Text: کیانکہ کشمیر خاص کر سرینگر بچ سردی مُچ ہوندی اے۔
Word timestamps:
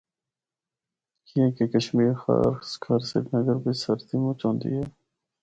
کیانکہ 1.27 1.63
کشمیر 1.73 2.13
خاص 2.23 2.67
کر 2.83 2.99
سرینگر 3.09 3.57
بچ 3.63 3.75
سردی 3.83 4.17
مُچ 4.23 4.39
ہوندی 4.45 4.69
اے۔ 4.75 4.83